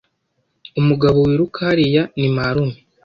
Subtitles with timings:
[0.79, 2.77] Umugabo wiruka hariya ni marume.